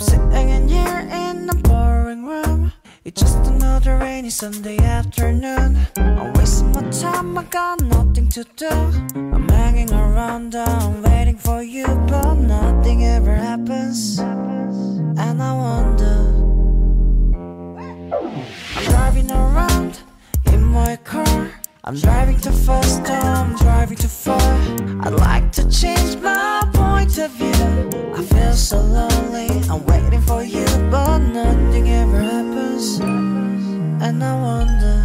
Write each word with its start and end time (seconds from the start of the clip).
sitting 0.00 0.48
in 0.48 0.68
here 0.68 1.08
in 1.12 1.48
a 1.50 1.54
boring 1.54 2.24
room. 2.24 2.72
It's 3.04 3.20
just 3.20 3.46
another 3.46 3.98
rainy 3.98 4.30
Sunday 4.30 4.78
afternoon. 4.78 5.78
I'm 5.96 6.32
wasting 6.34 6.72
my 6.72 6.82
time, 6.90 7.36
I 7.36 7.44
got 7.44 7.82
nothing 7.82 8.28
to 8.30 8.44
do. 8.56 8.70
I'm 9.14 9.48
hanging 9.48 9.92
around, 9.92 10.52
down, 10.52 11.02
waiting 11.02 11.36
for 11.36 11.62
you 11.62 11.86
But 12.08 12.34
nothing 12.34 13.04
ever 13.04 13.34
happens. 13.34 14.18
And 14.18 15.42
I 15.42 15.52
wonder 15.52 16.16
I'm 18.76 18.84
driving 18.84 19.30
around 19.30 20.00
in 20.46 20.64
my 20.64 20.96
car. 20.96 21.50
I'm 21.84 21.96
driving 21.96 22.40
too 22.40 22.52
fast, 22.52 23.08
I'm 23.10 23.56
driving 23.56 23.96
too 23.96 24.08
far. 24.08 24.40
I'd 25.04 25.14
like 25.14 25.52
to 25.52 25.68
change 25.70 26.16
my 26.16 26.59
And 34.10 34.24
I 34.24 34.34
wonder, 34.42 34.98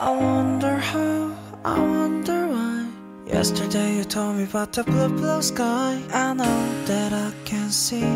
I 0.00 0.10
wonder 0.10 0.76
how, 0.76 1.36
I 1.64 1.80
wonder 1.80 2.46
why. 2.46 2.86
Yesterday 3.26 3.96
you 3.96 4.04
told 4.04 4.36
me 4.36 4.44
about 4.44 4.72
the 4.72 4.84
blue, 4.84 5.08
blue 5.08 5.42
sky. 5.42 6.00
I 6.12 6.32
know 6.32 6.84
that 6.84 7.12
I 7.12 7.32
can 7.44 7.70
see 7.70 8.06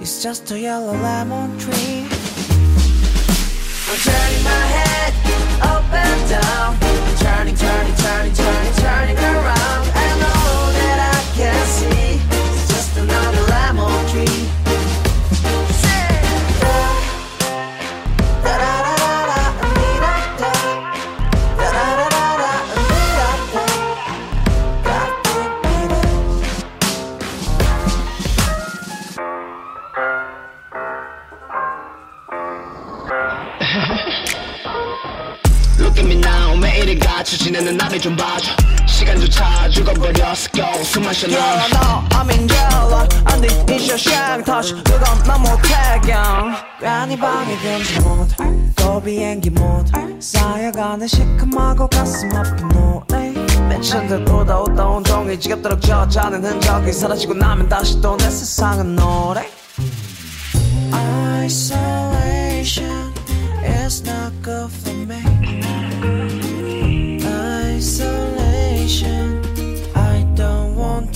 it's 0.00 0.22
just 0.22 0.52
a 0.52 0.60
yellow 0.60 0.92
lemon 0.92 1.58
tree. 1.58 2.06
I'm 3.88 3.98
turning 4.06 4.44
my 4.44 4.60
head 4.74 4.89
Look 36.00 36.08
at 36.08 36.16
me 36.16 36.22
now 36.24 36.56
매일을 36.58 36.98
같이 36.98 37.36
지내는 37.36 37.76
나를 37.76 38.00
좀 38.00 38.16
봐줘 38.16 38.50
시간조차 38.88 39.68
죽어버렸어 39.68 40.48
go 40.54 40.82
숨만 40.82 41.12
쉬어 41.12 41.28
Yellow, 41.28 41.68
no, 41.74 42.08
I'm 42.08 42.30
in 42.30 42.48
yellow. 42.48 43.06
안돼, 43.26 43.76
이셔 43.76 43.98
샹 43.98 44.42
터치. 44.42 44.74
그건 44.82 45.22
난 45.24 45.42
못해, 45.42 45.74
경. 46.06 46.54
괜히 46.80 47.18
방해 47.18 47.54
금지. 47.58 47.98
또 48.76 49.02
비행기 49.02 49.50
모드. 49.50 49.92
쌓여가는 50.18 51.06
시큼하고 51.06 51.86
가슴 51.88 52.34
아픈 52.34 52.68
노래. 52.68 53.32
맨처음 53.68 54.08
듣보다 54.08 54.58
웃다 54.60 54.86
온종일 54.86 55.38
지겹도록 55.38 55.82
젖어가는 55.82 56.42
흔적이 56.42 56.92
사라지고 56.94 57.34
나면 57.34 57.68
다시 57.68 58.00
또 58.00 58.16
내 58.16 58.24
세상은 58.30 58.96
노래. 58.96 59.46
Isolation 60.92 61.89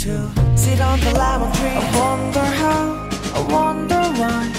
to 0.05 0.31
sit 0.55 0.83
on 0.83 1.01
the 1.01 1.13
lemon 1.15 1.51
tree. 1.53 1.69
I 1.69 1.99
wonder 1.99 2.45
how, 2.61 3.09
I 3.35 3.41
wonder 3.51 4.03
why. 4.21 4.53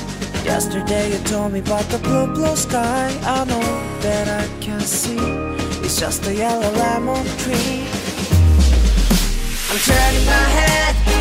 Yesterday 0.44 1.12
you 1.12 1.20
told 1.20 1.54
me 1.54 1.60
about 1.60 1.86
the 1.90 2.00
blue, 2.00 2.26
blue 2.34 2.56
sky. 2.56 3.16
I 3.22 3.46
know 3.46 3.62
that 4.02 4.28
I 4.28 4.44
can 4.60 4.80
see 4.80 5.20
it's 5.86 6.00
just 6.00 6.26
a 6.26 6.34
yellow 6.34 6.72
lemon 6.72 7.24
tree. 7.38 7.86
I'm 9.70 9.80
turning 9.86 10.26
my 10.26 10.46
head 10.58 11.15